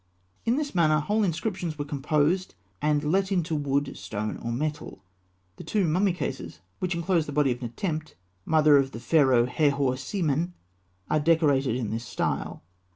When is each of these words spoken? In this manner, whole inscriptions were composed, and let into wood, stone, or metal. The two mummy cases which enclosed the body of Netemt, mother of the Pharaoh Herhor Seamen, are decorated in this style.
In 0.47 0.55
this 0.55 0.73
manner, 0.73 0.99
whole 0.99 1.21
inscriptions 1.23 1.77
were 1.77 1.85
composed, 1.85 2.55
and 2.81 3.03
let 3.03 3.31
into 3.31 3.55
wood, 3.55 3.95
stone, 3.95 4.35
or 4.37 4.51
metal. 4.51 5.03
The 5.57 5.63
two 5.63 5.85
mummy 5.87 6.11
cases 6.11 6.59
which 6.79 6.95
enclosed 6.95 7.27
the 7.27 7.31
body 7.31 7.51
of 7.51 7.59
Netemt, 7.61 8.15
mother 8.43 8.77
of 8.77 8.93
the 8.93 8.99
Pharaoh 8.99 9.45
Herhor 9.45 9.97
Seamen, 9.97 10.55
are 11.07 11.19
decorated 11.19 11.75
in 11.75 11.91
this 11.91 12.03
style. 12.03 12.63